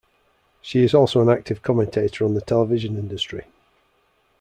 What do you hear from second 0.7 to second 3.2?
is also an active commentator on the television